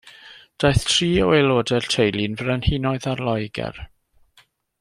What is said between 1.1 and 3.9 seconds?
o aelodau'r teulu'n frenhinoedd ar Loegr.